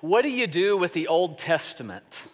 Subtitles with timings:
[0.00, 2.26] what do you do with the Old Testament?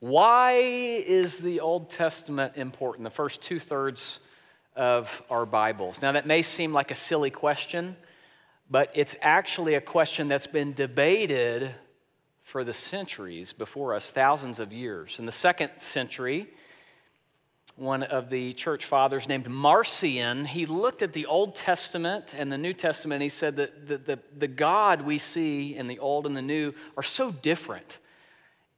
[0.00, 3.04] Why is the Old Testament important?
[3.04, 4.20] The first two thirds
[4.76, 6.02] of our Bibles.
[6.02, 7.96] Now, that may seem like a silly question,
[8.68, 11.74] but it's actually a question that's been debated
[12.42, 15.18] for the centuries before us, thousands of years.
[15.18, 16.48] In the second century,
[17.76, 22.58] one of the church fathers named Marcion, he looked at the Old Testament and the
[22.58, 23.16] New Testament.
[23.16, 26.42] And he said that the, the, the God we see in the Old and the
[26.42, 27.98] New are so different.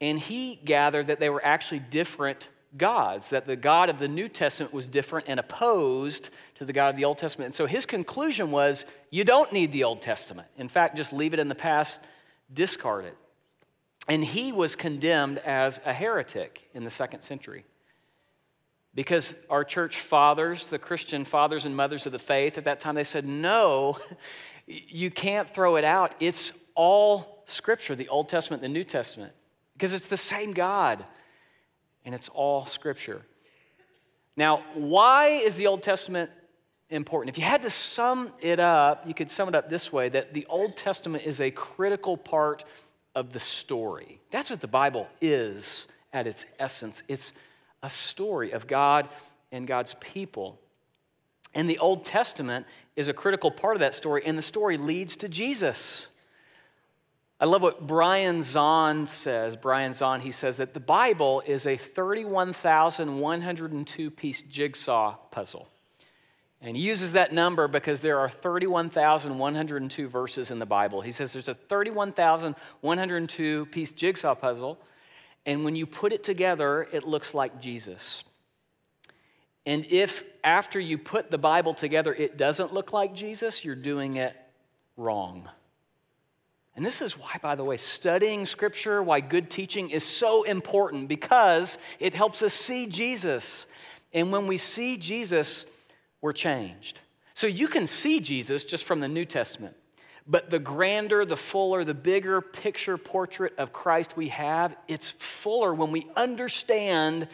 [0.00, 4.28] And he gathered that they were actually different gods, that the God of the New
[4.28, 7.46] Testament was different and opposed to the God of the Old Testament.
[7.46, 10.48] And so his conclusion was you don't need the Old Testament.
[10.56, 12.00] In fact, just leave it in the past,
[12.52, 13.16] discard it.
[14.08, 17.64] And he was condemned as a heretic in the second century.
[18.96, 22.94] Because our church fathers, the Christian fathers and mothers of the faith at that time,
[22.94, 23.98] they said, no,
[24.66, 26.14] you can't throw it out.
[26.18, 29.32] It's all scripture, the Old Testament, the New Testament,
[29.74, 31.04] because it's the same God
[32.06, 33.20] and it's all scripture.
[34.34, 36.30] Now, why is the Old Testament
[36.88, 37.36] important?
[37.36, 40.32] If you had to sum it up, you could sum it up this way that
[40.32, 42.64] the Old Testament is a critical part
[43.14, 44.20] of the story.
[44.30, 47.02] That's what the Bible is at its essence.
[47.08, 47.34] It's
[47.82, 49.08] a story of God
[49.52, 50.58] and God's people.
[51.54, 55.16] And the Old Testament is a critical part of that story, and the story leads
[55.18, 56.08] to Jesus.
[57.38, 59.56] I love what Brian Zahnd says.
[59.56, 65.68] Brian Zahnd, he says that the Bible is a 31,102 piece jigsaw puzzle.
[66.62, 71.02] And he uses that number because there are 31,102 verses in the Bible.
[71.02, 74.78] He says there's a 31,102 piece jigsaw puzzle,
[75.46, 78.24] and when you put it together, it looks like Jesus.
[79.64, 84.16] And if after you put the Bible together, it doesn't look like Jesus, you're doing
[84.16, 84.36] it
[84.96, 85.48] wrong.
[86.74, 91.08] And this is why, by the way, studying Scripture, why good teaching is so important
[91.08, 93.66] because it helps us see Jesus.
[94.12, 95.64] And when we see Jesus,
[96.20, 97.00] we're changed.
[97.34, 99.74] So you can see Jesus just from the New Testament.
[100.26, 105.72] But the grander, the fuller, the bigger picture portrait of Christ we have, it's fuller
[105.72, 107.28] when we understand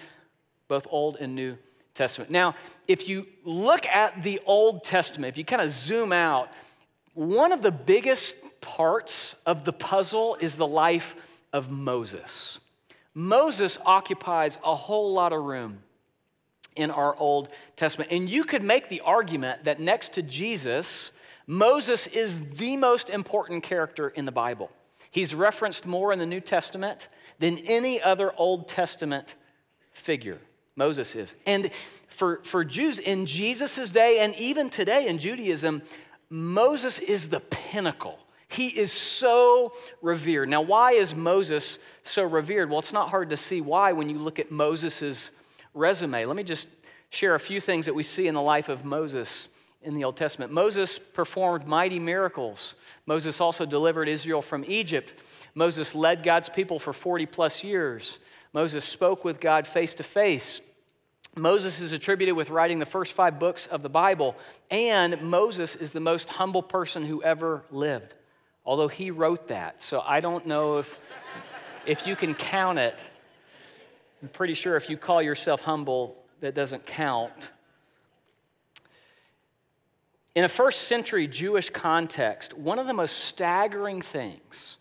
[0.69, 1.57] both Old and New
[1.95, 2.31] Testament.
[2.31, 2.55] Now,
[2.87, 6.51] if you look at the Old Testament, if you kind of zoom out,
[7.15, 11.15] one of the biggest parts of the puzzle is the life
[11.53, 12.59] of Moses.
[13.15, 15.83] Moses occupies a whole lot of room
[16.77, 18.11] in our Old Testament.
[18.11, 21.13] And you could make the argument that next to Jesus,
[21.47, 24.71] Moses is the most important character in the Bible.
[25.11, 27.09] He's referenced more in the New Testament
[27.39, 29.35] than any other Old Testament
[29.93, 30.39] figure.
[30.75, 31.35] Moses is.
[31.45, 31.71] And
[32.09, 35.83] for, for Jews in Jesus' day and even today in Judaism,
[36.31, 38.19] Moses is the pinnacle
[38.53, 39.73] he is so
[40.03, 40.49] revered.
[40.49, 42.69] Now, why is Moses so revered?
[42.69, 45.31] Well, it's not hard to see why when you look at Moses'
[45.75, 46.27] resume.
[46.27, 46.69] Let me just
[47.11, 49.49] share a few things that we see in the life of Moses
[49.85, 50.53] in the Old Testament.
[50.53, 52.75] Moses performed mighty miracles.
[53.07, 55.13] Moses also delivered Israel from Egypt.
[55.55, 58.19] Moses led God's people for 40 plus years.
[58.53, 60.61] Moses spoke with God face to face.
[61.35, 64.37] Moses is attributed with writing the first five books of the Bible,
[64.71, 68.15] and Moses is the most humble person who ever lived
[68.65, 69.83] although he wrote that.
[69.83, 70.99] So I don't know if,
[71.87, 72.99] if you can count it.
[74.23, 77.51] I'm pretty sure if you call yourself humble, that doesn't count.
[80.35, 84.79] In a first century Jewish context, one of the most staggering things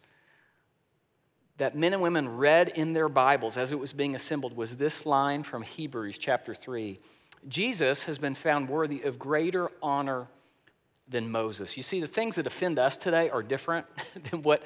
[1.58, 5.06] that men and women read in their Bibles as it was being assembled was this
[5.06, 7.00] line from Hebrews chapter 3
[7.48, 10.28] Jesus has been found worthy of greater honor
[11.08, 11.76] than Moses.
[11.76, 13.88] You see, the things that offend us today are different
[14.30, 14.62] than what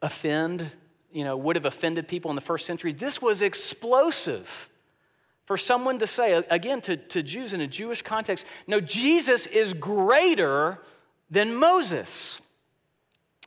[0.00, 0.70] offend,
[1.12, 2.94] you know, would have offended people in the first century.
[2.94, 4.70] This was explosive
[5.44, 9.74] for someone to say, again, to, to Jews in a Jewish context, no, Jesus is
[9.74, 10.78] greater
[11.30, 12.40] than Moses.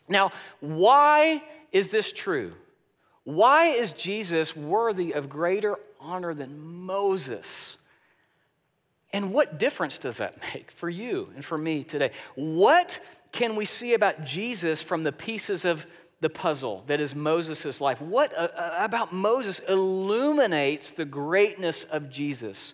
[0.08, 2.54] Now, why is this true?
[3.24, 7.78] Why is Jesus worthy of greater honor than Moses?
[9.12, 12.12] And what difference does that make for you and for me today?
[12.36, 13.00] What
[13.32, 15.86] can we see about Jesus from the pieces of
[16.20, 18.02] the puzzle that is Moses' life?
[18.02, 22.74] What uh, uh, about Moses illuminates the greatness of Jesus?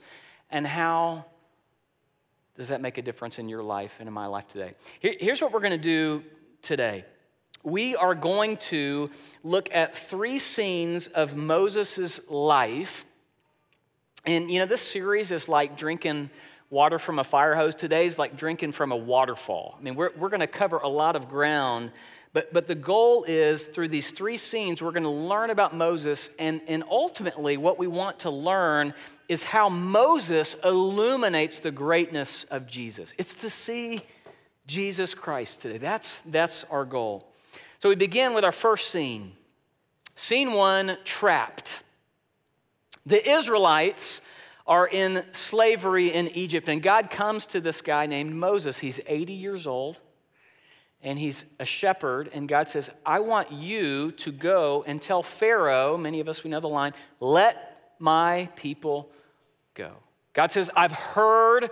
[0.50, 1.25] And how
[2.56, 4.74] does that make a difference in your life and in my life today?
[5.00, 6.24] Here, here's what we're going to do
[6.62, 7.06] today.
[7.63, 9.10] We are going to
[9.44, 13.06] look at three scenes of Moses' life
[14.25, 16.30] and you know, this series is like drinking
[16.74, 17.75] water from a fire hose.
[17.75, 19.78] Today's like drinking from a waterfall.
[19.80, 21.92] I mean, we're, we're going to cover a lot of ground,
[22.34, 26.31] But, but the goal is through these three scenes, we're going to learn about Moses,
[26.40, 28.96] and, and ultimately, what we want to learn
[29.30, 33.14] is how Moses illuminates the greatness of Jesus.
[33.19, 34.02] It's to see
[34.66, 35.78] Jesus Christ today.
[35.78, 37.28] That's, that's our goal.
[37.80, 39.34] So we begin with our first scene.
[40.16, 41.84] Scene one trapped.
[43.06, 44.22] The Israelites
[44.65, 48.80] are in slavery in Egypt, and God comes to this guy named Moses.
[48.80, 50.00] He's 80 years old
[51.04, 55.98] and he's a shepherd, and God says, I want you to go and tell Pharaoh,
[55.98, 59.12] many of us, we know the line, let my people
[59.74, 59.92] go.
[60.31, 61.69] God says, I've heard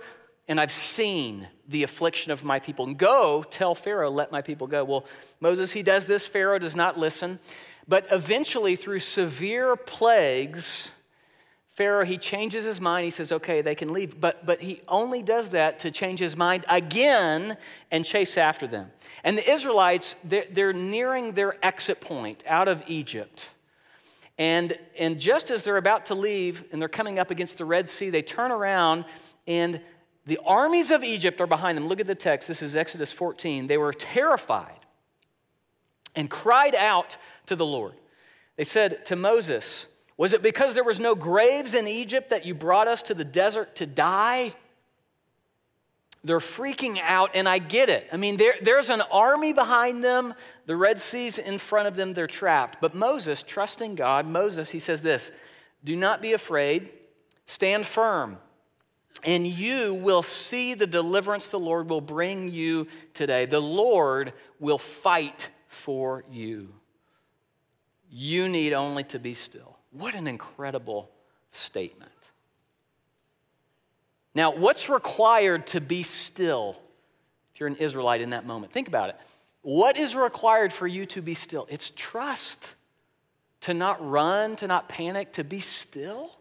[0.48, 2.84] and I've seen the affliction of my people.
[2.84, 4.84] And go tell Pharaoh, let my people go.
[4.84, 5.06] Well,
[5.40, 6.26] Moses, he does this.
[6.26, 7.38] Pharaoh does not listen.
[7.88, 10.90] But eventually, through severe plagues,
[11.74, 13.04] Pharaoh, he changes his mind.
[13.04, 14.20] He says, okay, they can leave.
[14.20, 17.56] But, but he only does that to change his mind again
[17.90, 18.90] and chase after them.
[19.24, 23.50] And the Israelites, they're, they're nearing their exit point out of Egypt.
[24.38, 27.88] And, and just as they're about to leave and they're coming up against the Red
[27.88, 29.06] Sea, they turn around
[29.46, 29.80] and
[30.26, 31.88] the armies of Egypt are behind them.
[31.88, 32.48] Look at the text.
[32.48, 33.66] This is Exodus 14.
[33.66, 34.78] They were terrified
[36.14, 37.16] and cried out
[37.46, 37.94] to the Lord.
[38.56, 39.86] They said to Moses,
[40.16, 43.24] was it because there was no graves in Egypt that you brought us to the
[43.24, 44.54] desert to die?
[46.24, 48.08] They're freaking out, and I get it.
[48.12, 50.34] I mean, there, there's an army behind them,
[50.66, 52.80] the Red Sea's in front of them, they're trapped.
[52.80, 55.32] But Moses, trusting God, Moses, he says this
[55.82, 56.90] Do not be afraid,
[57.46, 58.38] stand firm,
[59.24, 63.46] and you will see the deliverance the Lord will bring you today.
[63.46, 66.68] The Lord will fight for you.
[68.08, 69.71] You need only to be still.
[69.92, 71.10] What an incredible
[71.50, 72.10] statement.
[74.34, 76.78] Now, what's required to be still
[77.54, 78.72] if you're an Israelite in that moment?
[78.72, 79.16] Think about it.
[79.60, 81.66] What is required for you to be still?
[81.70, 82.74] It's trust.
[83.60, 86.32] To not run, to not panic, to be still.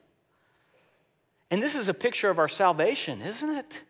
[1.51, 3.81] And this is a picture of our salvation, isn't it?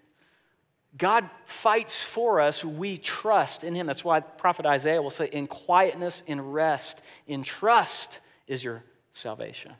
[0.97, 2.65] God fights for us.
[2.65, 3.87] We trust in Him.
[3.87, 9.73] That's why prophet Isaiah will say, in quietness, in rest, in trust is your salvation.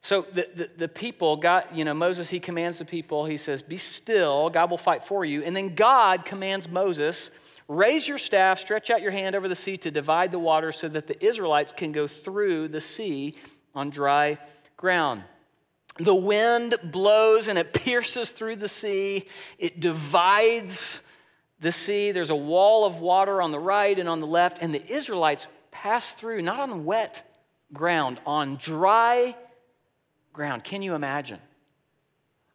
[0.00, 3.62] So the, the, the, people, God, you know, Moses, he commands the people, he says,
[3.62, 5.42] Be still, God will fight for you.
[5.42, 7.30] And then God commands Moses,
[7.68, 10.88] Raise your staff, stretch out your hand over the sea to divide the water so
[10.88, 13.36] that the Israelites can go through the sea
[13.74, 14.38] on dry
[14.76, 15.22] ground.
[15.98, 19.26] The wind blows and it pierces through the sea,
[19.58, 21.00] it divides
[21.60, 22.12] the sea.
[22.12, 25.46] There's a wall of water on the right and on the left, and the Israelites
[25.70, 27.22] pass through, not on wet
[27.74, 29.36] ground, on dry
[30.32, 30.64] ground.
[30.64, 31.40] Can you imagine?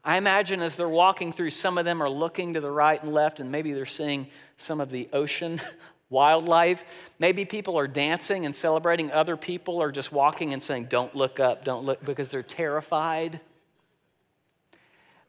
[0.03, 3.13] I imagine as they're walking through, some of them are looking to the right and
[3.13, 4.27] left, and maybe they're seeing
[4.57, 5.61] some of the ocean
[6.09, 6.83] wildlife.
[7.19, 9.11] Maybe people are dancing and celebrating.
[9.11, 13.41] Other people are just walking and saying, Don't look up, don't look, because they're terrified.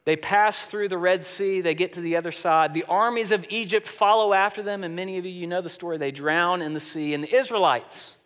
[0.04, 2.72] They pass through the Red Sea, they get to the other side.
[2.72, 5.98] The armies of Egypt follow after them, and many of you, you know the story.
[5.98, 7.12] They drown in the sea.
[7.12, 8.16] And the Israelites,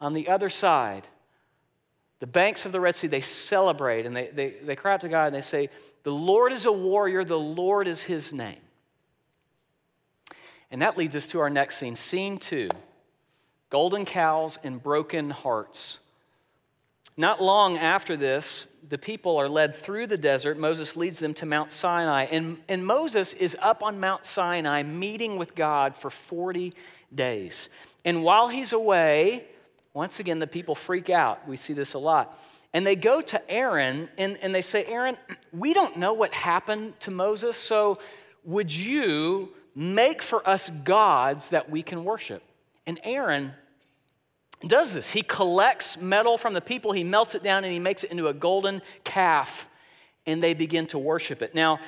[0.00, 1.06] on the other side,
[2.18, 5.08] the banks of the Red Sea, they celebrate and they, they, they cry out to
[5.08, 5.68] God and they say,
[6.02, 8.60] The Lord is a warrior, the Lord is his name.
[10.70, 11.94] And that leads us to our next scene.
[11.94, 12.68] Scene two
[13.70, 15.98] golden cows and broken hearts.
[17.16, 20.58] Not long after this, the people are led through the desert.
[20.58, 22.24] Moses leads them to Mount Sinai.
[22.24, 26.74] And, and Moses is up on Mount Sinai meeting with God for 40
[27.14, 27.68] days.
[28.04, 29.44] And while he's away,
[29.96, 31.48] once again, the people freak out.
[31.48, 32.38] We see this a lot.
[32.74, 35.16] And they go to Aaron and, and they say, Aaron,
[35.54, 37.98] we don't know what happened to Moses, so
[38.44, 42.42] would you make for us gods that we can worship?
[42.86, 43.52] And Aaron
[44.66, 45.12] does this.
[45.12, 48.28] He collects metal from the people, he melts it down, and he makes it into
[48.28, 49.66] a golden calf,
[50.26, 51.54] and they begin to worship it.
[51.54, 51.80] Now,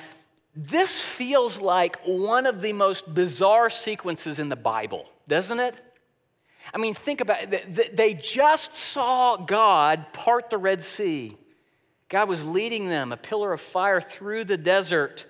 [0.55, 5.79] this feels like one of the most bizarre sequences in the Bible, doesn't it?
[6.73, 7.95] I mean, think about it.
[7.95, 11.35] They just saw God part the Red Sea.
[12.09, 15.25] God was leading them, a pillar of fire through the desert.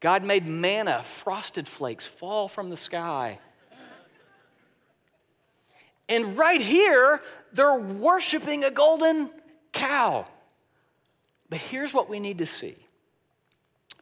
[0.00, 3.38] God made manna, frosted flakes, fall from the sky.
[6.08, 9.30] And right here, they're worshiping a golden
[9.72, 10.26] cow.
[11.48, 12.76] But here's what we need to see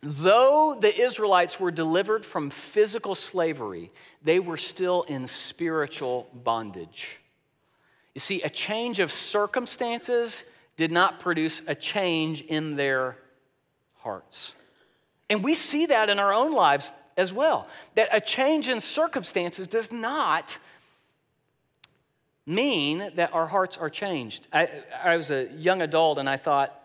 [0.03, 3.91] Though the Israelites were delivered from physical slavery,
[4.23, 7.19] they were still in spiritual bondage.
[8.15, 10.45] You see, a change of circumstances
[10.77, 13.17] did not produce a change in their
[13.99, 14.55] hearts.
[15.29, 17.69] And we see that in our own lives as well.
[17.97, 20.59] That a change in circumstances does not
[22.47, 24.47] mean that our hearts are changed.
[24.53, 24.71] I,
[25.05, 26.78] I was a young adult and I thought,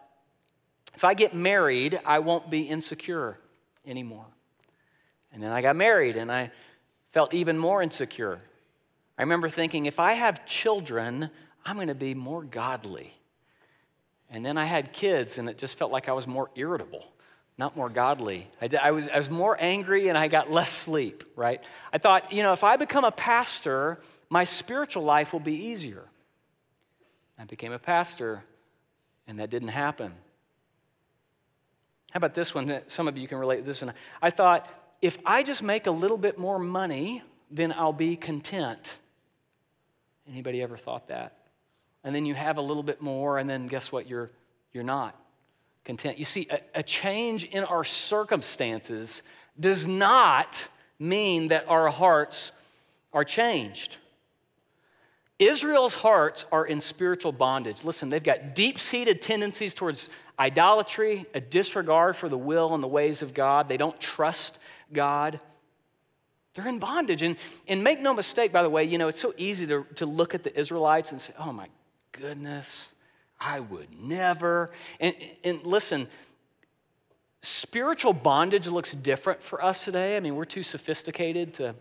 [0.94, 3.38] if I get married, I won't be insecure
[3.86, 4.26] anymore.
[5.32, 6.52] And then I got married and I
[7.12, 8.40] felt even more insecure.
[9.18, 11.30] I remember thinking, if I have children,
[11.66, 13.14] I'm going to be more godly.
[14.30, 17.06] And then I had kids and it just felt like I was more irritable
[17.58, 18.48] not more godly.
[18.62, 21.64] I, I, was, I was more angry and I got less sleep, right?
[21.92, 26.04] I thought, you know, if I become a pastor, my spiritual life will be easier.
[27.38, 28.44] I became a pastor
[29.28, 30.14] and that didn't happen.
[32.14, 32.82] How about this one?
[32.86, 33.92] Some of you can relate to this one.
[34.22, 39.00] I thought, if I just make a little bit more money, then I'll be content.
[40.30, 41.36] Anybody ever thought that?
[42.04, 44.08] And then you have a little bit more, and then guess what?
[44.08, 44.30] You're,
[44.74, 45.20] you're not
[45.86, 46.20] content.
[46.20, 49.24] You see, a, a change in our circumstances
[49.60, 50.68] does not
[51.00, 52.52] mean that our hearts
[53.12, 53.98] are changed.
[55.48, 57.84] Israel's hearts are in spiritual bondage.
[57.84, 62.88] Listen, they've got deep seated tendencies towards idolatry, a disregard for the will and the
[62.88, 63.70] ways of God.
[63.70, 64.60] They don't trust
[64.92, 65.40] God.
[66.54, 67.22] They're in bondage.
[67.24, 70.06] And, and make no mistake, by the way, you know, it's so easy to, to
[70.06, 71.68] look at the Israelites and say, oh my
[72.12, 72.94] goodness,
[73.40, 74.70] I would never.
[75.00, 76.08] And, and listen,
[77.42, 80.16] spiritual bondage looks different for us today.
[80.16, 81.76] I mean, we're too sophisticated to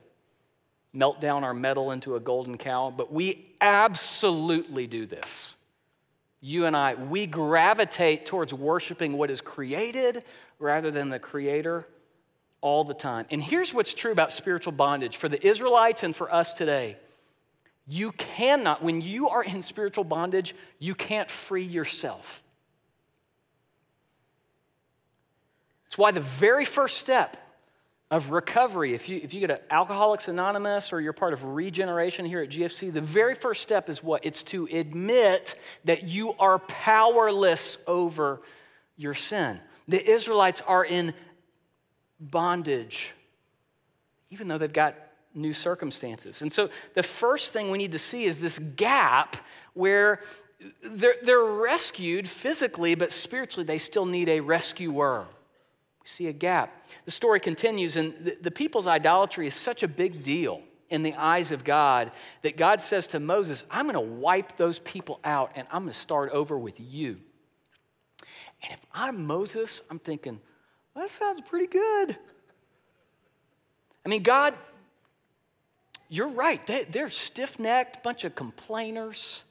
[0.92, 5.54] melt down our metal into a golden cow, but we absolutely do this.
[6.40, 10.24] You and I, we gravitate towards worshiping what is created
[10.58, 11.86] rather than the creator
[12.60, 13.26] all the time.
[13.30, 16.96] And here's what's true about spiritual bondage for the Israelites and for us today.
[17.86, 22.42] You cannot, when you are in spiritual bondage, you can't free yourself.
[25.86, 27.36] It's why the very first step
[28.12, 32.26] of recovery, if you, if you get to Alcoholics Anonymous or you're part of regeneration
[32.26, 34.26] here at GFC, the very first step is what?
[34.26, 35.54] It's to admit
[35.86, 38.42] that you are powerless over
[38.98, 39.58] your sin.
[39.88, 41.14] The Israelites are in
[42.20, 43.14] bondage,
[44.28, 44.94] even though they've got
[45.32, 46.42] new circumstances.
[46.42, 49.36] And so the first thing we need to see is this gap
[49.72, 50.20] where
[50.84, 55.28] they're, they're rescued physically, but spiritually they still need a rescuer.
[56.02, 56.86] We see a gap.
[57.04, 61.14] The story continues, and the, the people's idolatry is such a big deal in the
[61.14, 62.10] eyes of God
[62.42, 65.92] that God says to Moses, I'm going to wipe those people out and I'm going
[65.92, 67.18] to start over with you.
[68.62, 70.38] And if I'm Moses, I'm thinking,
[70.94, 72.18] well, that sounds pretty good.
[74.04, 74.54] I mean, God
[76.12, 76.64] you're right.
[76.66, 79.44] They, they're stiff necked, bunch of complainers.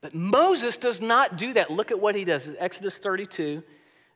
[0.00, 1.72] But Moses does not do that.
[1.72, 2.54] Look at what he does.
[2.56, 3.64] Exodus 32,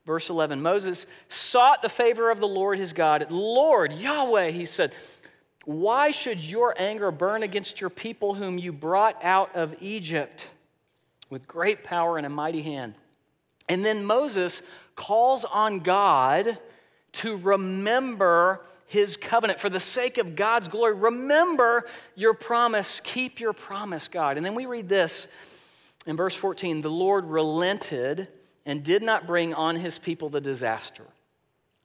[0.07, 0.63] verse 11.
[0.63, 3.31] Moses sought the favor of the Lord his God.
[3.31, 4.95] Lord, Yahweh, he said,
[5.65, 10.51] why should your anger burn against your people whom you brought out of Egypt
[11.29, 12.95] with great power and a mighty hand?
[13.69, 14.63] And then Moses
[14.97, 16.59] calls on God
[17.13, 20.95] to remember his covenant for the sake of God's glory.
[20.95, 23.01] Remember your promise.
[23.05, 24.37] Keep your promise, God.
[24.37, 25.29] And then we read this
[26.07, 28.27] in verse 14 the Lord relented
[28.67, 31.07] and did not bring on his people the disaster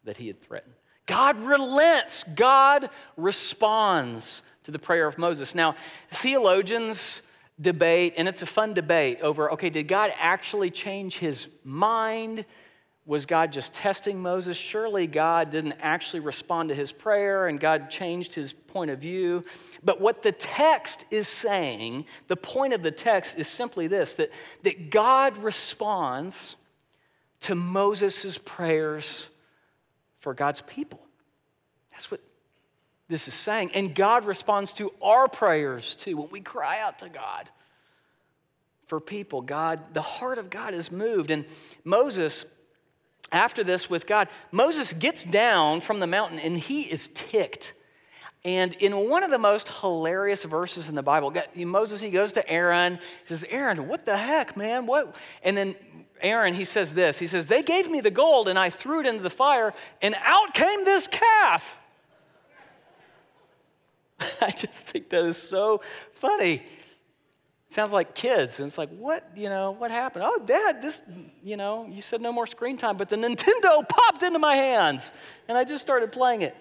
[0.04, 0.74] that he had threatened.
[1.06, 5.54] God relents, God responds to the prayer of Moses.
[5.54, 5.76] Now,
[6.10, 7.22] theologians
[7.62, 12.46] debate, and it's a fun debate over okay, did God actually change his mind?
[13.06, 14.58] Was God just testing Moses?
[14.58, 19.46] Surely God didn't actually respond to his prayer and God changed his point of view.
[19.84, 24.32] But what the text is saying, the point of the text is simply this that,
[24.64, 26.56] that God responds
[27.46, 29.30] to Moses' prayers
[30.20, 31.00] for God's people.
[31.92, 32.20] That's what
[33.08, 33.72] this is saying.
[33.74, 37.50] And God responds to our prayers too when we cry out to God
[38.88, 39.42] for people.
[39.42, 41.32] God, the heart of God is moved.
[41.32, 41.46] And
[41.84, 42.46] Moses
[43.32, 47.74] after this with God, Moses gets down from the mountain and he is ticked.
[48.44, 52.48] And in one of the most hilarious verses in the Bible, Moses, he goes to
[52.48, 54.86] Aaron, he says, Aaron, what the heck, man?
[54.86, 55.16] What?
[55.44, 55.76] And then
[56.22, 59.06] Aaron, he says this He says, They gave me the gold and I threw it
[59.06, 61.80] into the fire, and out came this calf.
[64.42, 65.82] I just think that is so
[66.14, 66.64] funny.
[67.68, 68.60] It Sounds like kids.
[68.60, 70.24] And it's like, what, you know, what happened?
[70.26, 71.02] Oh, dad, this,
[71.44, 75.12] you know, you said no more screen time, but the Nintendo popped into my hands.
[75.48, 76.56] And I just started playing it.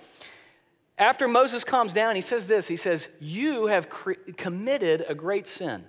[0.96, 5.46] After Moses calms down, he says this He says, You have cre- committed a great
[5.46, 5.84] sin.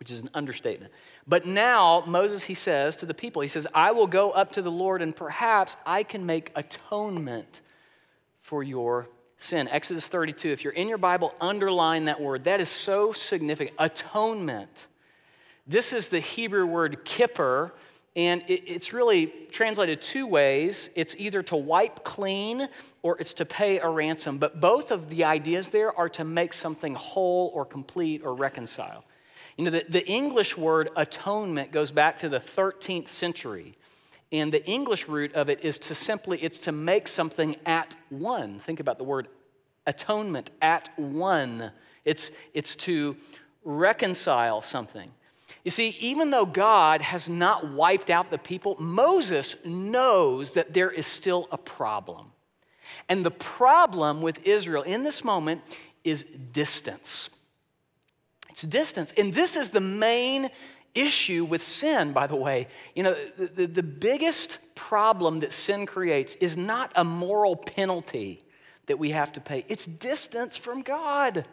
[0.00, 0.92] Which is an understatement.
[1.28, 4.62] But now, Moses, he says to the people, he says, I will go up to
[4.62, 7.60] the Lord and perhaps I can make atonement
[8.40, 9.68] for your sin.
[9.68, 12.44] Exodus 32, if you're in your Bible, underline that word.
[12.44, 13.76] That is so significant.
[13.78, 14.86] Atonement.
[15.66, 17.70] This is the Hebrew word kippur,
[18.16, 20.88] and it's really translated two ways.
[20.96, 22.68] It's either to wipe clean
[23.02, 24.38] or it's to pay a ransom.
[24.38, 29.04] But both of the ideas there are to make something whole or complete or reconcile.
[29.60, 33.76] You know, the, the English word atonement goes back to the 13th century.
[34.32, 38.58] And the English root of it is to simply, it's to make something at one.
[38.58, 39.28] Think about the word
[39.86, 41.72] atonement, at one.
[42.06, 43.18] It's, it's to
[43.62, 45.10] reconcile something.
[45.62, 50.90] You see, even though God has not wiped out the people, Moses knows that there
[50.90, 52.32] is still a problem.
[53.10, 55.60] And the problem with Israel in this moment
[56.02, 57.28] is distance.
[58.50, 59.12] It's distance.
[59.16, 60.48] And this is the main
[60.94, 62.68] issue with sin, by the way.
[62.94, 68.42] You know, the, the, the, biggest problem that sin creates is not a moral penalty
[68.86, 71.44] that we have to pay, it's distance from God.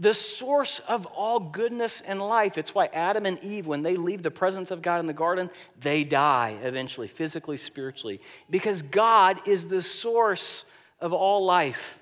[0.00, 2.56] The source of all goodness and life.
[2.56, 5.50] It's why Adam and Eve, when they leave the presence of God in the garden,
[5.80, 10.64] they die eventually, physically, spiritually, because God is the source
[11.00, 11.98] of all life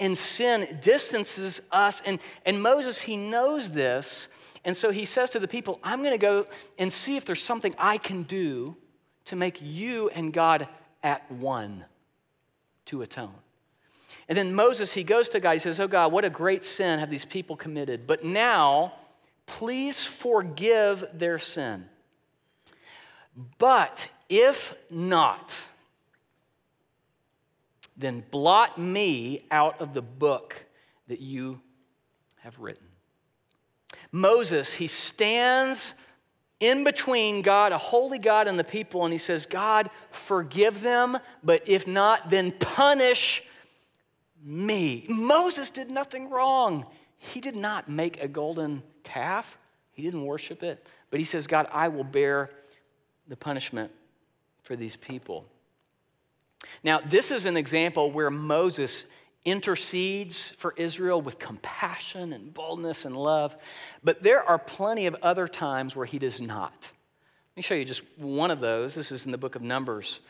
[0.00, 2.02] and sin distances us.
[2.04, 4.26] And, and Moses, he knows this.
[4.64, 6.46] And so he says to the people, I'm going to go
[6.78, 8.76] and see if there's something I can do
[9.26, 10.66] to make you and God
[11.02, 11.84] at one
[12.86, 13.34] to atone.
[14.28, 16.98] And then Moses, he goes to God, he says, Oh God, what a great sin
[16.98, 18.06] have these people committed.
[18.06, 18.94] But now,
[19.46, 21.86] please forgive their sin.
[23.58, 25.60] But if not,
[28.00, 30.56] then blot me out of the book
[31.08, 31.60] that you
[32.40, 32.86] have written.
[34.12, 35.94] Moses, he stands
[36.58, 41.18] in between God, a holy God, and the people, and he says, God, forgive them,
[41.42, 43.42] but if not, then punish
[44.42, 45.06] me.
[45.08, 46.86] Moses did nothing wrong.
[47.16, 49.58] He did not make a golden calf,
[49.92, 52.50] he didn't worship it, but he says, God, I will bear
[53.28, 53.90] the punishment
[54.62, 55.46] for these people.
[56.82, 59.04] Now, this is an example where Moses
[59.44, 63.56] intercedes for Israel with compassion and boldness and love,
[64.04, 66.72] but there are plenty of other times where he does not.
[66.82, 68.94] Let me show you just one of those.
[68.94, 70.20] This is in the book of Numbers.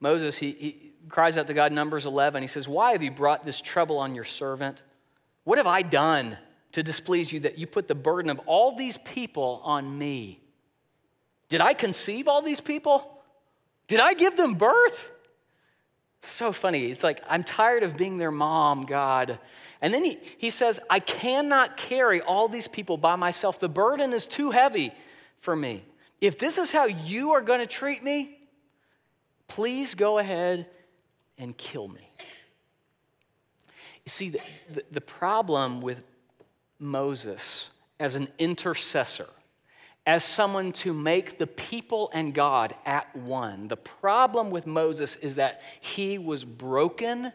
[0.00, 2.42] Moses, he, he cries out to God, Numbers 11.
[2.42, 4.82] He says, Why have you brought this trouble on your servant?
[5.44, 6.38] What have I done
[6.72, 10.40] to displease you that you put the burden of all these people on me?
[11.48, 13.18] Did I conceive all these people?
[13.88, 15.10] Did I give them birth?
[16.20, 16.90] So funny.
[16.90, 19.38] It's like, I'm tired of being their mom, God.
[19.80, 23.58] And then he, he says, I cannot carry all these people by myself.
[23.58, 24.92] The burden is too heavy
[25.38, 25.82] for me.
[26.20, 28.38] If this is how you are going to treat me,
[29.48, 30.66] please go ahead
[31.38, 32.10] and kill me.
[34.04, 36.02] You see, the, the, the problem with
[36.78, 39.28] Moses as an intercessor
[40.06, 43.68] as someone to make the people and God at one.
[43.68, 47.32] The problem with Moses is that he was broken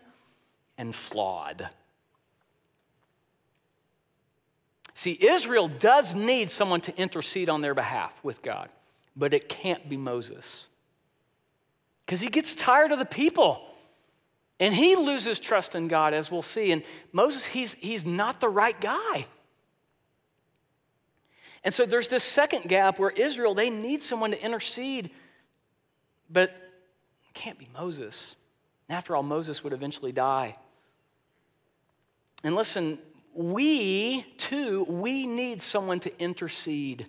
[0.78, 1.70] and flawed.
[4.94, 8.70] See, Israel does need someone to intercede on their behalf with God,
[9.16, 10.68] but it can't be Moses.
[12.06, 13.62] Because he gets tired of the people.
[14.60, 16.72] And he loses trust in God, as we'll see.
[16.72, 19.26] And Moses, he's, he's not the right guy.
[21.66, 25.10] And so there's this second gap where Israel, they need someone to intercede,
[26.30, 28.36] but it can't be Moses.
[28.88, 30.56] After all, Moses would eventually die.
[32.44, 33.00] And listen,
[33.34, 37.08] we too, we need someone to intercede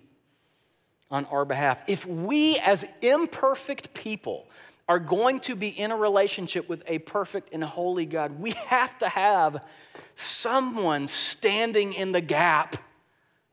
[1.11, 1.83] on our behalf.
[1.87, 4.47] If we, as imperfect people,
[4.89, 8.97] are going to be in a relationship with a perfect and holy God, we have
[8.99, 9.63] to have
[10.15, 12.77] someone standing in the gap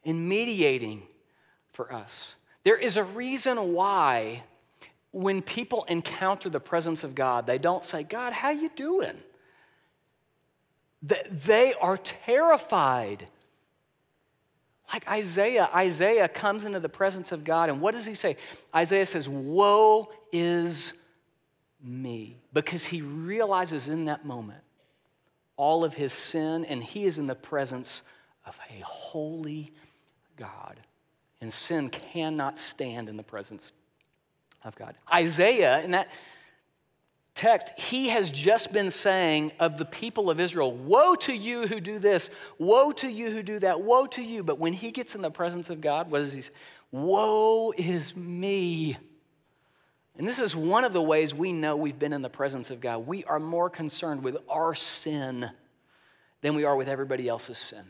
[0.04, 1.02] in mediating
[1.72, 2.34] for us.
[2.64, 4.44] There is a reason why
[5.12, 9.16] when people encounter the presence of God, they don't say, God, how you doing?
[11.02, 13.28] They are terrified.
[14.92, 18.36] Like Isaiah, Isaiah comes into the presence of God, and what does he say?
[18.74, 20.94] Isaiah says, Woe is
[21.82, 22.38] me.
[22.52, 24.62] Because he realizes in that moment
[25.56, 28.02] all of his sin, and he is in the presence
[28.46, 29.72] of a holy
[30.36, 30.80] God.
[31.40, 33.72] And sin cannot stand in the presence
[34.64, 34.94] of God.
[35.12, 36.08] Isaiah, in that,
[37.34, 41.80] text, he has just been saying of the people of Israel, Woe to you who
[41.80, 44.42] do this, woe to you who do that, woe to you.
[44.42, 46.52] But when he gets in the presence of God, what does he say?
[46.90, 48.96] Woe is me.
[50.16, 52.80] And this is one of the ways we know we've been in the presence of
[52.80, 52.98] God.
[53.06, 55.50] We are more concerned with our sin
[56.40, 57.84] than we are with everybody else's sin.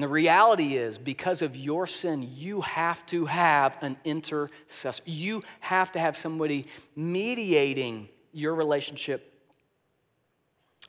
[0.00, 5.02] And the reality is, because of your sin, you have to have an intercessor.
[5.04, 9.30] You have to have somebody mediating your relationship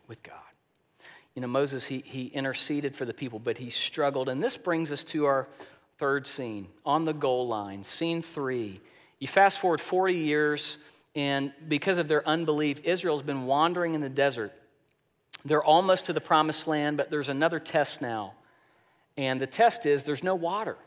[0.08, 0.36] with God.
[1.36, 4.30] You know, Moses, he, he interceded for the people, but he struggled.
[4.30, 5.50] And this brings us to our
[5.97, 8.80] third scene on the goal line, scene three.
[9.19, 10.78] You fast forward 40 years,
[11.17, 14.54] and because of their unbelief, Israel's been wandering in the desert.
[15.43, 18.36] They're almost to the promised land, but there's another test now.
[19.17, 20.78] And the test is there's no water.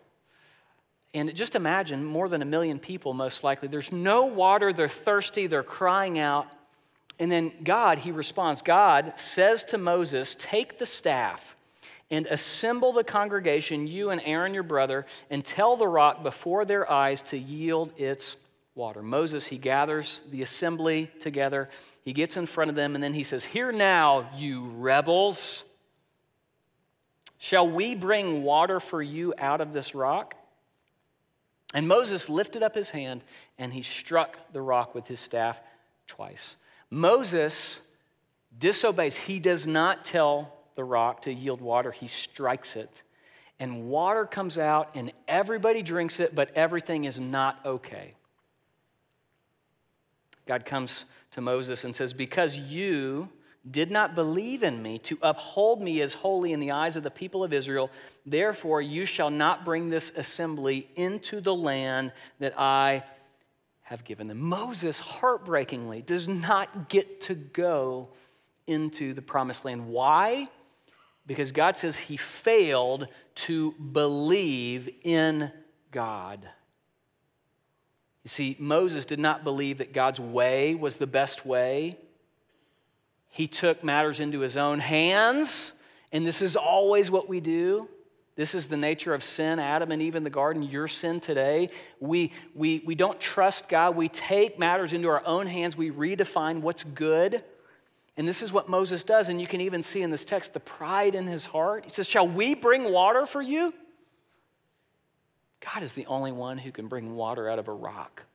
[1.13, 3.69] And just imagine more than a million people, most likely.
[3.69, 6.49] There's no water, they're thirsty, they're crying out.
[7.21, 8.63] And then God, he responds.
[8.63, 11.55] God says to Moses, Take the staff
[12.11, 16.91] and assemble the congregation, you and Aaron your brother, and tell the rock before their
[16.91, 18.37] eyes to yield its
[18.75, 19.03] water.
[19.03, 21.69] Moses, he gathers the assembly together,
[22.05, 25.65] he gets in front of them, and then he says, Hear now, you rebels.
[27.45, 30.35] Shall we bring water for you out of this rock?
[31.75, 33.23] And Moses lifted up his hand
[33.59, 35.61] and he struck the rock with his staff
[36.07, 36.57] twice.
[36.89, 37.83] Moses
[38.59, 39.19] disobeys.
[39.19, 43.03] He does not tell the rock to yield water, he strikes it.
[43.61, 48.15] And water comes out and everybody drinks it, but everything is not okay.
[50.47, 53.29] God comes to Moses and says, Because you
[53.71, 57.11] did not believe in me to uphold me as holy in the eyes of the
[57.11, 57.91] people of Israel.
[58.27, 63.05] Therefore, you shall not bring this assembly into the land that I
[63.83, 64.41] have given them.
[64.41, 68.09] Moses, heartbreakingly, does not get to go
[68.67, 69.89] into the promised land.
[69.89, 70.49] Why?
[71.27, 75.51] Because God says he failed to believe in
[75.91, 76.47] God.
[78.25, 81.99] You see, Moses did not believe that God's way was the best way.
[83.35, 85.73] He took matters into his own hands,
[86.13, 87.89] and this is always what we do.
[88.37, 91.71] This is the nature of sin, Adam and Eve in the garden, your sin today.
[91.99, 93.97] We, we, we don't trust God.
[93.97, 95.77] We take matters into our own hands.
[95.77, 97.43] We redefine what's good.
[98.17, 99.29] And this is what Moses does.
[99.29, 101.83] And you can even see in this text the pride in his heart.
[101.87, 103.75] He says, Shall we bring water for you?
[105.75, 108.27] God is the only one who can bring water out of a rock.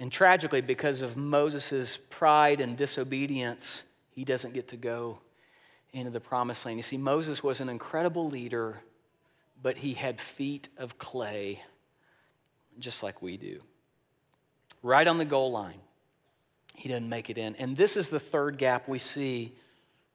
[0.00, 5.18] And tragically, because of Moses' pride and disobedience, he doesn't get to go
[5.92, 6.78] into the promised land.
[6.78, 8.80] You see, Moses was an incredible leader,
[9.62, 11.62] but he had feet of clay,
[12.78, 13.60] just like we do.
[14.82, 15.80] Right on the goal line,
[16.74, 17.54] he didn't make it in.
[17.56, 19.52] And this is the third gap we see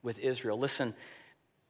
[0.01, 0.57] with Israel.
[0.57, 0.95] Listen,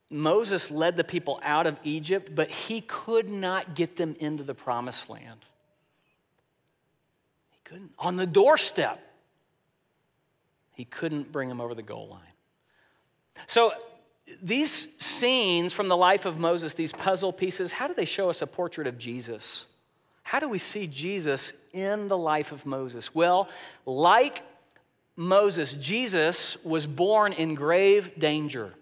[0.10, 4.56] Moses led the people out of Egypt, but he could not get them into the
[4.56, 5.42] promised land
[7.66, 7.92] couldn't.
[8.00, 9.02] On the doorstep,
[10.72, 12.22] he couldn't bring him over the goal line.
[13.48, 13.74] So,
[14.42, 18.42] these scenes from the life of Moses, these puzzle pieces, how do they show us
[18.42, 19.66] a portrait of Jesus?
[20.24, 23.14] How do we see Jesus in the life of Moses?
[23.14, 23.48] Well,
[23.86, 24.42] like
[25.16, 28.74] Moses, Jesus was born in grave danger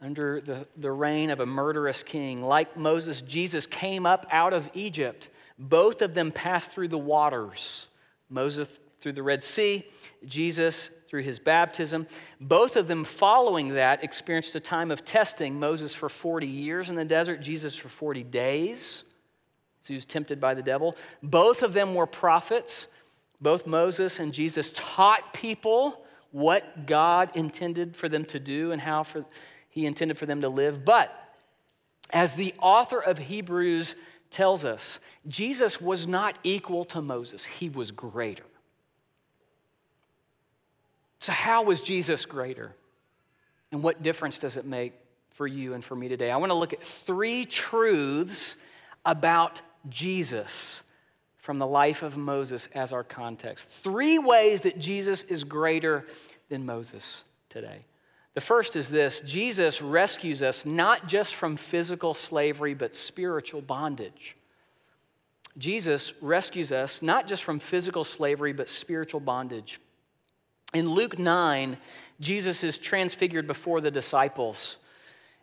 [0.00, 2.42] under the, the reign of a murderous king.
[2.42, 5.28] Like Moses, Jesus came up out of Egypt.
[5.58, 7.86] Both of them passed through the waters.
[8.32, 9.84] Moses through the Red Sea,
[10.24, 12.06] Jesus through his baptism.
[12.40, 15.60] Both of them, following that, experienced a time of testing.
[15.60, 19.04] Moses for 40 years in the desert, Jesus for 40 days.
[19.80, 20.96] So he was tempted by the devil.
[21.22, 22.86] Both of them were prophets.
[23.40, 29.02] Both Moses and Jesus taught people what God intended for them to do and how
[29.02, 29.24] for,
[29.68, 30.84] he intended for them to live.
[30.84, 31.12] But
[32.10, 33.96] as the author of Hebrews
[34.32, 38.44] tells us Jesus was not equal to Moses, he was greater.
[41.18, 42.74] So, how was Jesus greater?
[43.70, 44.92] And what difference does it make
[45.30, 46.30] for you and for me today?
[46.30, 48.56] I want to look at three truths
[49.04, 50.82] about Jesus
[51.38, 53.68] from the life of Moses as our context.
[53.68, 56.06] Three ways that Jesus is greater
[56.48, 57.84] than Moses today.
[58.34, 64.36] The first is this Jesus rescues us not just from physical slavery, but spiritual bondage.
[65.58, 69.80] Jesus rescues us not just from physical slavery, but spiritual bondage.
[70.72, 71.76] In Luke 9,
[72.20, 74.78] Jesus is transfigured before the disciples.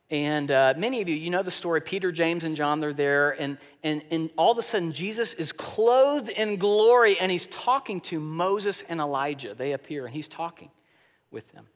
[0.09, 1.81] And uh, many of you, you know the story.
[1.81, 3.39] Peter, James, and John, they're there.
[3.39, 8.01] And, and, and all of a sudden, Jesus is clothed in glory and he's talking
[8.01, 9.53] to Moses and Elijah.
[9.53, 10.71] They appear and he's talking
[11.29, 11.67] with them.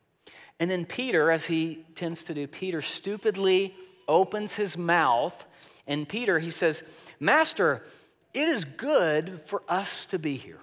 [0.60, 3.74] And then Peter, as he tends to do, Peter stupidly
[4.08, 5.46] opens his mouth.
[5.88, 6.84] And Peter, he says,
[7.20, 7.84] Master,
[8.34, 10.60] it is good for us to be here.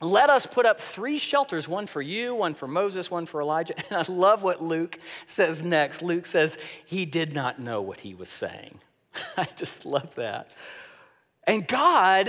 [0.00, 3.74] Let us put up three shelters one for you, one for Moses, one for Elijah.
[3.90, 6.02] And I love what Luke says next.
[6.02, 8.80] Luke says, He did not know what he was saying.
[9.36, 10.50] I just love that.
[11.44, 12.28] And God,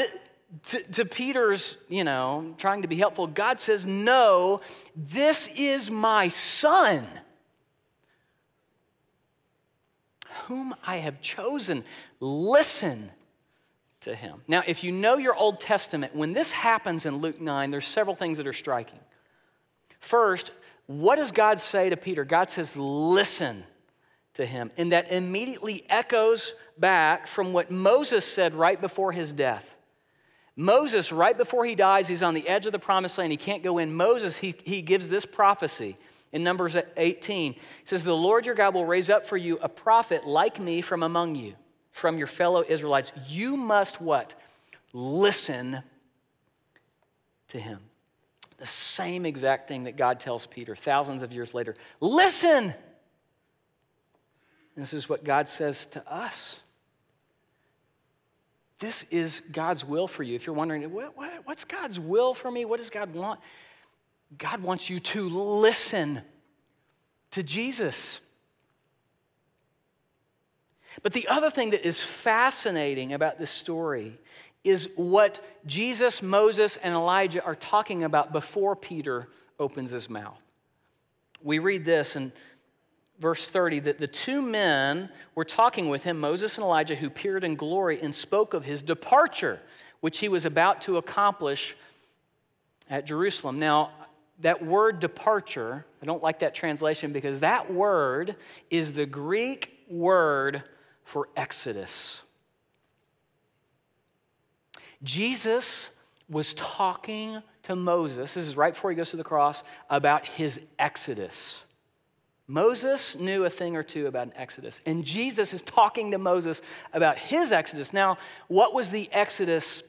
[0.64, 4.62] to, to, Peter's, you know, trying to be helpful, God says, No,
[4.96, 7.06] this is my son,
[10.46, 11.84] whom I have chosen.
[12.20, 13.12] Listen
[14.02, 14.42] to him.
[14.48, 18.16] Now, if you know your Old Testament, when this happens in Luke 9, there's several
[18.16, 19.00] things that are striking.
[20.00, 20.52] First,
[20.86, 22.24] what does God say to Peter?
[22.24, 23.64] God says, Listen
[24.36, 24.72] to him.
[24.78, 29.77] And that immediately echoes back from what Moses said right before his death.
[30.58, 33.32] Moses, right before he dies, he's on the edge of the promised land.
[33.32, 33.94] He can't go in.
[33.94, 35.96] Moses, he, he gives this prophecy
[36.34, 37.54] in Numbers 18.
[37.54, 40.82] He says, The Lord your God will raise up for you a prophet like me
[40.82, 41.54] from among you
[41.98, 44.36] from your fellow Israelites, you must what?
[44.94, 45.82] Listen
[47.50, 47.80] to him.
[48.58, 51.76] The same exact thing that God tells Peter thousands of years later.
[52.00, 52.66] Listen!
[52.66, 52.76] And
[54.76, 56.60] this is what God says to us.
[58.80, 60.36] This is God's will for you.
[60.36, 62.66] If you're wondering, what, what, what's God's will for me?
[62.66, 63.40] What does God want?
[64.38, 66.22] God wants you to listen
[67.32, 68.20] to Jesus.
[71.02, 74.18] But the other thing that is fascinating about this story
[74.64, 79.28] is what Jesus, Moses, and Elijah are talking about before Peter
[79.60, 80.40] opens his mouth.
[81.42, 82.32] We read this in
[83.20, 87.44] verse 30 that the two men were talking with him, Moses and Elijah, who appeared
[87.44, 89.60] in glory and spoke of his departure,
[90.00, 91.76] which he was about to accomplish
[92.90, 93.60] at Jerusalem.
[93.60, 93.92] Now,
[94.40, 98.36] that word departure, I don't like that translation because that word
[98.70, 100.64] is the Greek word
[101.04, 102.22] for Exodus.
[105.02, 105.90] Jesus
[106.30, 110.60] was talking to Moses, this is right before he goes to the cross, about his
[110.78, 111.64] Exodus.
[112.48, 116.62] Moses knew a thing or two about an Exodus, and Jesus is talking to Moses
[116.94, 117.92] about his Exodus.
[117.92, 119.84] Now, what was the Exodus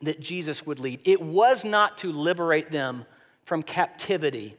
[0.00, 1.00] that Jesus would lead?
[1.04, 3.06] It was not to liberate them
[3.44, 4.56] from captivity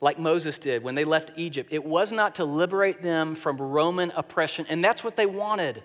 [0.00, 1.70] like Moses did when they left Egypt.
[1.72, 5.82] It was not to liberate them from Roman oppression, and that's what they wanted.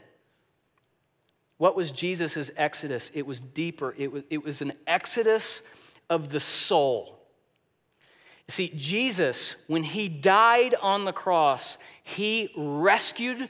[1.58, 3.12] What was Jesus' exodus?
[3.14, 5.62] It was deeper, it was, it was an exodus
[6.10, 7.25] of the soul.
[8.48, 13.50] See, Jesus, when he died on the cross, he rescued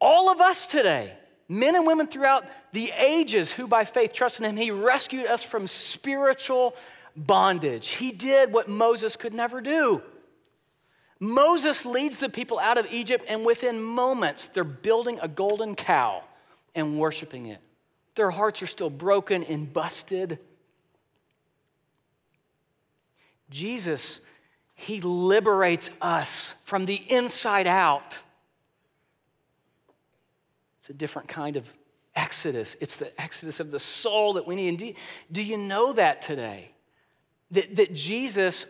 [0.00, 1.12] all of us today,
[1.48, 4.56] men and women throughout the ages who by faith trust in him.
[4.56, 6.76] He rescued us from spiritual
[7.16, 7.88] bondage.
[7.88, 10.00] He did what Moses could never do.
[11.18, 16.22] Moses leads the people out of Egypt, and within moments, they're building a golden cow
[16.76, 17.58] and worshiping it.
[18.14, 20.38] Their hearts are still broken and busted.
[23.50, 24.20] Jesus,
[24.74, 28.18] He liberates us from the inside out.
[30.78, 31.72] It's a different kind of
[32.14, 32.76] exodus.
[32.80, 34.68] It's the exodus of the soul that we need.
[34.68, 34.92] And do,
[35.30, 36.72] do you know that today?
[37.52, 38.66] That, that Jesus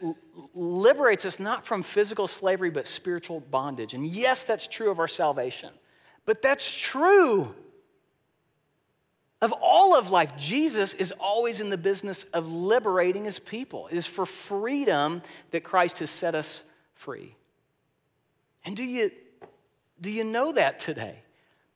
[0.55, 3.95] liberates us not from physical slavery, but spiritual bondage.
[3.95, 5.71] And yes, that's true of our salvation,
[6.27, 7.55] but that's true
[9.41, 10.37] of all of life.
[10.37, 13.89] Jesus is always in the business of liberating his people.
[13.89, 15.23] It is for freedom
[15.53, 17.37] that Christ has set us free.
[18.65, 19.11] And do you,
[20.01, 21.23] do you know that today?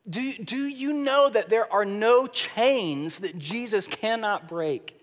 [0.09, 5.01] Do, do you know that there are no chains that Jesus cannot break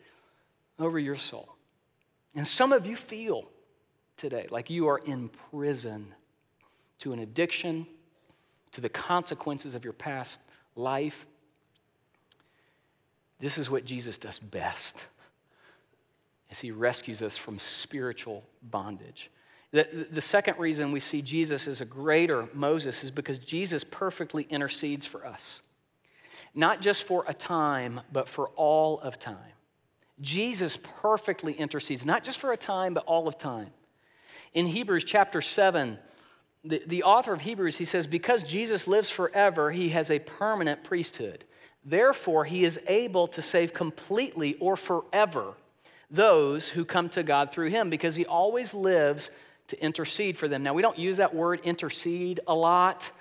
[0.77, 1.55] over your soul?
[2.35, 3.45] And some of you feel
[4.17, 6.13] today like you are in prison
[6.99, 7.87] to an addiction,
[8.71, 10.41] to the consequences of your past
[10.75, 11.25] life.
[13.39, 15.08] This is what Jesus does best
[16.52, 19.30] as he rescues us from spiritual bondage.
[19.71, 24.43] The, the second reason we see Jesus as a greater Moses is because Jesus perfectly
[24.43, 25.62] intercedes for us.
[26.56, 29.38] Not just for a time, but for all of time.
[30.19, 33.69] Jesus perfectly intercedes, not just for a time, but all of time.
[34.54, 35.99] In Hebrews chapter 7,
[36.65, 40.84] the, the author of Hebrews, he says, Because Jesus lives forever, he has a permanent
[40.84, 41.45] priesthood.
[41.89, 45.56] Therefore, he is able to save completely or forever
[46.12, 49.32] those who come to God through him, because he always lives
[49.69, 50.62] to intercede for them.
[50.62, 53.12] Now, we don't use that word intercede a lot.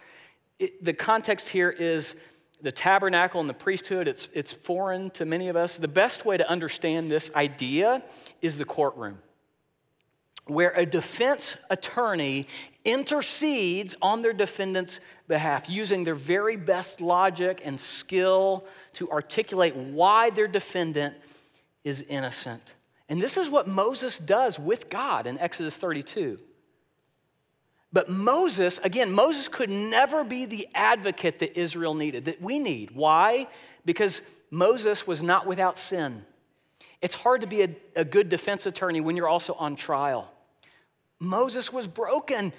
[0.59, 2.15] It, the context here is
[2.61, 5.79] the tabernacle and the priesthood, it's, it's foreign to many of us.
[5.79, 8.03] The best way to understand this idea
[8.43, 9.19] is the courtroom,
[10.49, 12.47] where a defense attorney
[12.85, 20.31] intercedes on their defendant's behalf, using their very best logic and skill to articulate why
[20.31, 21.15] their defendant
[21.85, 22.75] is innocent.
[23.09, 26.39] And this is what Moses does with God in Exodus 32.
[27.93, 32.91] But Moses, again, Moses could never be the advocate that Israel needed, that we need.
[32.91, 33.49] Why?
[33.85, 36.25] Because Moses was not without sin.
[37.01, 40.31] It's hard to be a, a good defense attorney when you're also on trial.
[41.21, 42.53] Moses was broken,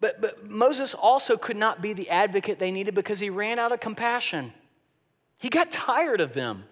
[0.00, 3.72] but, but Moses also could not be the advocate they needed because he ran out
[3.72, 4.52] of compassion.
[5.38, 6.64] He got tired of them.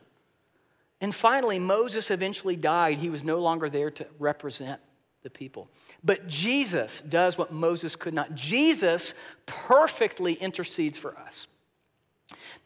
[1.01, 2.99] And finally, Moses eventually died.
[2.99, 4.81] He was no longer there to represent
[5.23, 5.69] the people.
[6.03, 8.35] But Jesus does what Moses could not.
[8.35, 9.13] Jesus
[9.45, 11.47] perfectly intercedes for us,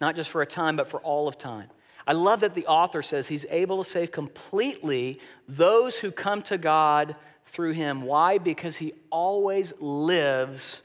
[0.01, 1.69] not just for a time, but for all of time.
[2.09, 6.59] I love that the author says he's able to save completely those who come to
[6.59, 8.03] God through him.
[8.03, 8.39] Why?
[8.39, 10.83] Because he always lives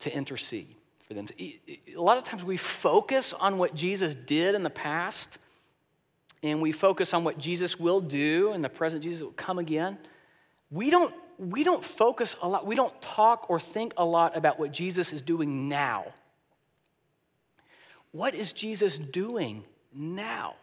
[0.00, 0.76] to intercede
[1.08, 1.26] for them.
[1.40, 5.38] A lot of times we focus on what Jesus did in the past,
[6.44, 9.02] and we focus on what Jesus will do in the present.
[9.02, 9.98] Jesus will come again
[10.72, 14.58] we don't, we don't focus a lot, we don't talk or think a lot about
[14.58, 16.06] what Jesus is doing now.
[18.10, 20.56] What is Jesus doing now?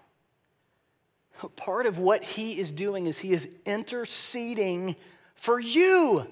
[1.56, 4.96] Part of what he is doing is he is interceding
[5.36, 6.28] for you.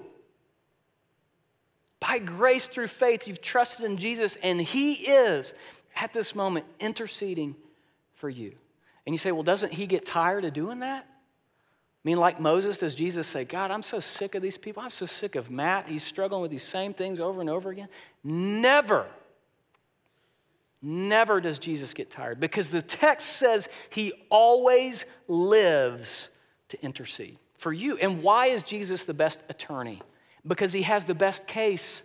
[2.00, 5.54] By grace through faith, you've trusted in Jesus, and he is
[5.96, 7.56] at this moment interceding
[8.14, 8.52] for you.
[9.06, 11.06] And you say, well, doesn't he get tired of doing that?
[11.06, 14.82] I mean, like Moses, does Jesus say, God, I'm so sick of these people.
[14.82, 15.88] I'm so sick of Matt.
[15.88, 17.88] He's struggling with these same things over and over again.
[18.22, 19.06] Never,
[20.80, 26.28] never does Jesus get tired because the text says he always lives
[26.68, 27.96] to intercede for you.
[27.98, 30.00] And why is Jesus the best attorney?
[30.46, 32.02] Because he has the best case.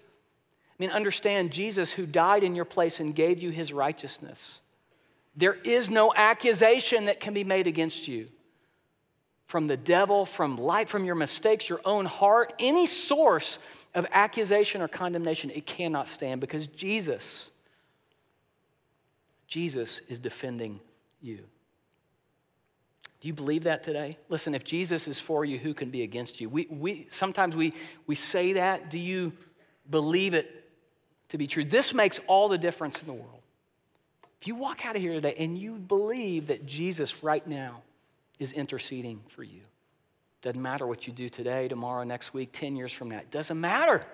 [0.69, 4.59] I mean, understand Jesus who died in your place and gave you his righteousness.
[5.35, 8.27] There is no accusation that can be made against you
[9.45, 13.59] from the devil, from light, from your mistakes, your own heart, any source
[13.93, 17.51] of accusation or condemnation, it cannot stand because Jesus,
[19.47, 20.79] Jesus is defending
[21.21, 21.39] you.
[23.23, 24.17] Do you believe that today?
[24.27, 26.49] Listen, if Jesus is for you, who can be against you?
[26.49, 27.73] We, we, sometimes we,
[28.05, 28.89] we say that.
[28.89, 29.31] Do you
[29.89, 30.69] believe it
[31.29, 31.63] to be true?
[31.63, 33.41] This makes all the difference in the world.
[34.41, 37.81] If you walk out of here today and you believe that Jesus right now
[38.39, 39.61] is interceding for you.
[40.41, 43.19] Doesn't matter what you do today, tomorrow, next week, 10 years from now.
[43.19, 44.05] It doesn't matter.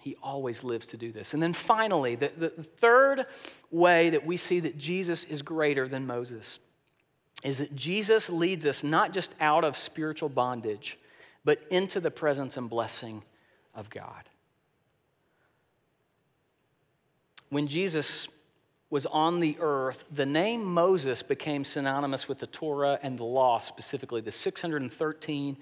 [0.00, 1.34] He always lives to do this.
[1.34, 3.26] And then finally, the, the, third
[3.70, 6.58] way that we see that Jesus is greater than Moses
[7.42, 10.98] is that Jesus leads us not just out of spiritual bondage,
[11.44, 13.22] but into the presence and blessing
[13.74, 14.28] of God.
[17.50, 18.28] When Jesus
[18.90, 23.60] was on the earth, the name Moses became synonymous with the Torah and the law,
[23.60, 25.56] specifically the 613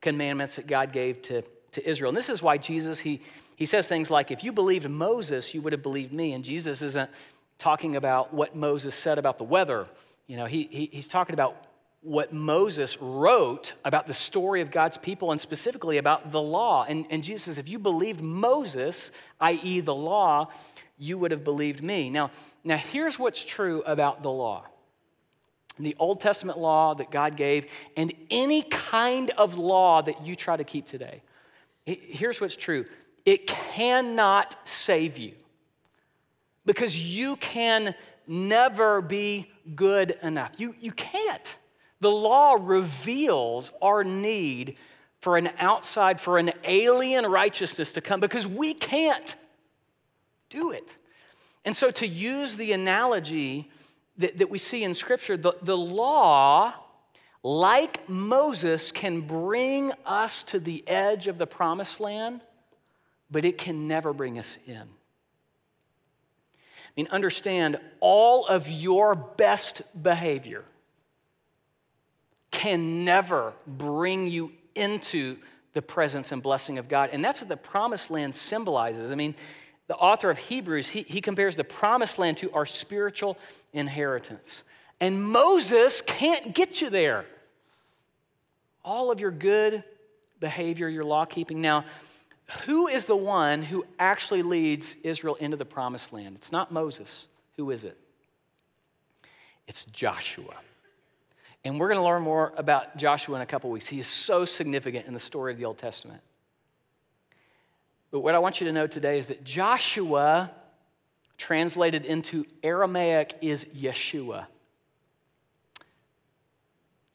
[0.00, 1.42] commandments that God gave to,
[1.72, 2.10] to Israel.
[2.10, 3.20] And this is why Jesus, he,
[3.56, 6.32] he says things like, if you believed Moses, you would have believed me.
[6.32, 7.10] And Jesus isn't
[7.58, 9.86] talking about what Moses said about the weather.
[10.26, 11.56] You know, he, he he's talking about
[12.04, 16.84] what Moses wrote about the story of God's people and specifically about the law.
[16.86, 20.50] And, and Jesus says, if you believed Moses, i.e., the law,
[20.98, 22.10] you would have believed me.
[22.10, 22.30] Now,
[22.62, 24.64] now here's what's true about the law.
[25.78, 30.56] The Old Testament law that God gave, and any kind of law that you try
[30.56, 31.22] to keep today.
[31.86, 32.86] Here's what's true
[33.24, 35.32] it cannot save you
[36.66, 37.94] because you can
[38.26, 40.52] never be good enough.
[40.58, 41.58] You, you can't.
[42.00, 44.76] The law reveals our need
[45.20, 49.36] for an outside, for an alien righteousness to come because we can't
[50.50, 50.98] do it.
[51.64, 53.70] And so, to use the analogy
[54.18, 56.74] that, that we see in Scripture, the, the law,
[57.42, 62.42] like Moses, can bring us to the edge of the promised land,
[63.34, 64.76] but it can never bring us in.
[64.76, 64.86] I
[66.96, 70.64] mean, understand all of your best behavior
[72.52, 75.36] can never bring you into
[75.72, 77.10] the presence and blessing of God.
[77.12, 79.10] And that's what the promised land symbolizes.
[79.10, 79.34] I mean,
[79.88, 83.36] the author of Hebrews, he, he compares the promised land to our spiritual
[83.72, 84.62] inheritance.
[85.00, 87.24] And Moses can't get you there.
[88.84, 89.82] All of your good
[90.38, 91.60] behavior, your law keeping.
[91.60, 91.84] Now,
[92.66, 96.36] who is the one who actually leads Israel into the promised land?
[96.36, 97.26] It's not Moses.
[97.56, 97.98] Who is it?
[99.66, 100.54] It's Joshua.
[101.64, 103.86] And we're going to learn more about Joshua in a couple weeks.
[103.86, 106.20] He is so significant in the story of the Old Testament.
[108.10, 110.50] But what I want you to know today is that Joshua,
[111.38, 114.46] translated into Aramaic, is Yeshua.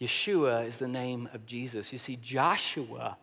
[0.02, 1.94] Yeshua is the name of Jesus.
[1.94, 3.18] You see, Joshua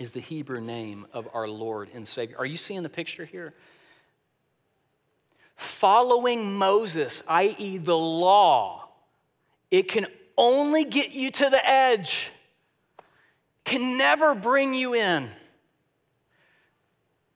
[0.00, 2.38] is the Hebrew name of our Lord and Savior.
[2.38, 3.52] Are you seeing the picture here?
[5.56, 8.88] Following Moses, i.e., the law,
[9.70, 10.06] it can
[10.38, 12.30] only get you to the edge,
[13.64, 15.28] can never bring you in.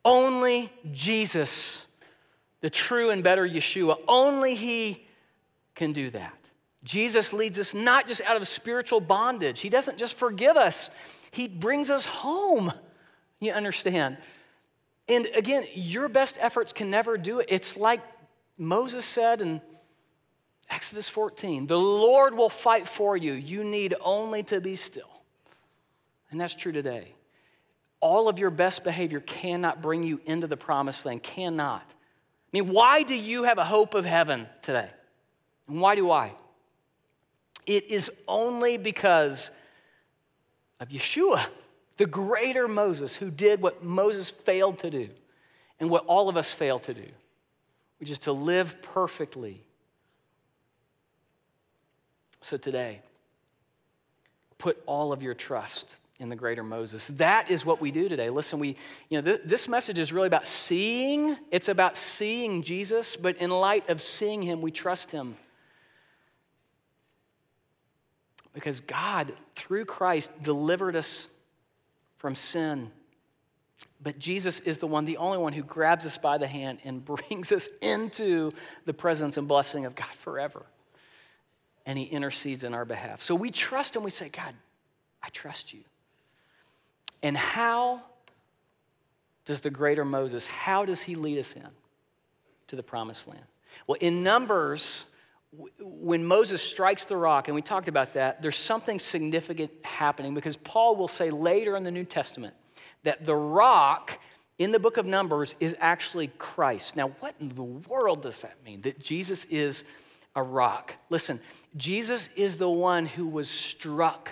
[0.03, 1.85] Only Jesus,
[2.62, 5.07] the true and better Yeshua, only He
[5.75, 6.39] can do that.
[6.83, 10.89] Jesus leads us not just out of spiritual bondage, He doesn't just forgive us,
[11.35, 12.72] He brings us home.
[13.41, 14.18] You understand?
[15.09, 17.47] And again, your best efforts can never do it.
[17.49, 18.01] It's like
[18.57, 19.61] Moses said in
[20.70, 23.32] Exodus 14 the Lord will fight for you.
[23.32, 25.11] You need only to be still.
[26.30, 27.14] And that's true today.
[28.01, 31.82] All of your best behavior cannot bring you into the promised land, cannot.
[31.82, 34.89] I mean, why do you have a hope of heaven today?
[35.66, 36.32] And why do I?
[37.66, 39.51] It is only because
[40.85, 41.47] of Yeshua,
[41.97, 45.09] the greater Moses, who did what Moses failed to do
[45.80, 47.07] and what all of us fail to do,
[47.99, 49.62] which is to live perfectly.
[52.43, 53.01] So today,
[54.59, 57.09] put all of your trust in the greater Moses.
[57.09, 58.28] That is what we do today.
[58.28, 58.76] Listen, we,
[59.09, 61.35] you know, th- this message is really about seeing.
[61.51, 65.37] It's about seeing Jesus, but in light of seeing him, we trust him.
[68.55, 71.29] Because God, through Christ, delivered us
[72.17, 72.91] from sin.
[74.01, 77.05] But Jesus is the one, the only one who grabs us by the hand and
[77.05, 78.51] brings us into
[78.87, 80.65] the presence and blessing of God forever.
[81.85, 83.21] And he intercedes in our behalf.
[83.21, 84.03] So we trust him.
[84.03, 84.55] We say, God,
[85.23, 85.81] I trust you.
[87.23, 88.03] And how
[89.45, 91.69] does the greater Moses, how does he lead us in
[92.69, 93.45] to the promised land?
[93.87, 95.05] Well, in Numbers,
[95.81, 100.57] when Moses strikes the rock, and we talked about that, there's something significant happening because
[100.57, 102.55] Paul will say later in the New Testament
[103.03, 104.19] that the rock
[104.59, 106.97] in the book of Numbers is actually Christ.
[106.97, 108.83] Now, what in the world does that mean?
[108.83, 109.85] That Jesus is
[110.37, 110.95] a rock.
[111.11, 111.41] Listen,
[111.77, 114.31] Jesus is the one who was struck,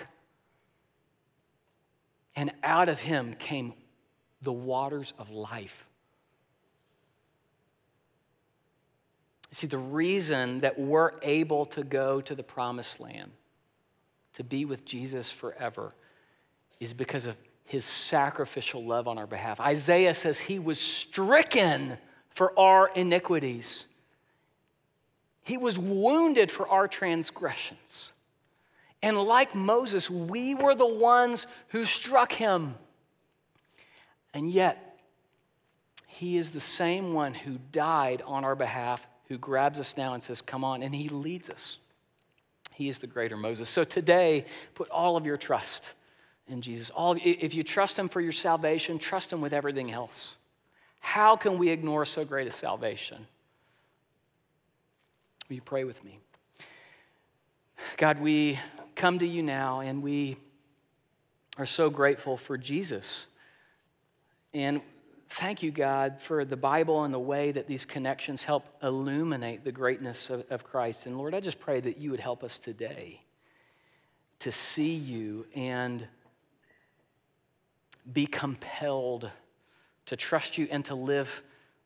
[2.35, 3.73] and out of him came
[4.41, 5.85] the waters of life.
[9.53, 13.31] See, the reason that we're able to go to the promised land,
[14.33, 15.91] to be with Jesus forever,
[16.79, 19.59] is because of his sacrificial love on our behalf.
[19.59, 21.99] Isaiah says he was stricken
[22.29, 23.85] for our iniquities,
[25.43, 28.11] he was wounded for our transgressions.
[29.03, 32.75] And like Moses, we were the ones who struck him.
[34.33, 34.97] And yet,
[36.07, 40.23] he is the same one who died on our behalf who grabs us now and
[40.23, 41.77] says, Come on, and he leads us.
[42.73, 43.69] He is the greater Moses.
[43.69, 45.93] So today, put all of your trust
[46.47, 46.89] in Jesus.
[46.89, 50.35] All, if you trust him for your salvation, trust him with everything else.
[50.99, 53.27] How can we ignore so great a salvation?
[55.47, 56.19] Will you pray with me?
[57.97, 58.59] God, we
[58.95, 60.37] come to you now and we
[61.57, 63.27] are so grateful for Jesus.
[64.53, 64.81] And
[65.33, 69.71] thank you, God, for the Bible and the way that these connections help illuminate the
[69.71, 71.07] greatness of, of, Christ.
[71.07, 73.21] And Lord, I just pray that you would help us today
[74.39, 76.07] to see you and
[78.11, 79.31] be compelled
[80.05, 81.41] to trust you and to live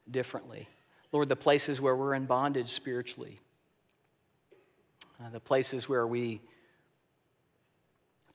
[0.10, 0.68] differently.
[1.14, 3.39] Lord, the places where we're in bondage spiritually,
[5.22, 6.41] uh, the places where we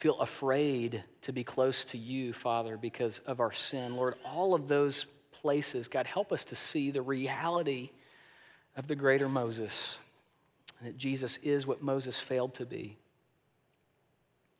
[0.02, 3.94] feel afraid to be close to you, Father, because of our sin.
[3.94, 7.90] Lord, all of those places, God, help us to see the reality
[8.76, 9.98] of the greater Moses,
[10.80, 12.96] and that Jesus is what Moses failed to be.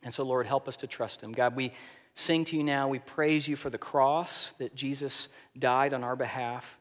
[0.01, 1.33] And so, Lord, help us to trust him.
[1.33, 1.73] God, we
[2.15, 2.87] sing to you now.
[2.87, 5.27] We praise you for the cross that Jesus
[5.59, 6.77] died on our behalf.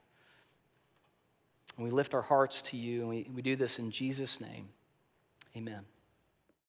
[1.76, 4.68] And we lift our hearts to you, and we, we do this in Jesus' name.
[5.56, 5.80] Amen.